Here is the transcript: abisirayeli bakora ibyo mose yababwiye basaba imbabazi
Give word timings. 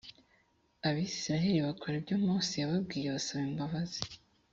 abisirayeli 0.87 1.59
bakora 1.67 1.93
ibyo 2.01 2.15
mose 2.25 2.53
yababwiye 2.61 3.07
basaba 3.15 3.43
imbabazi 3.51 3.99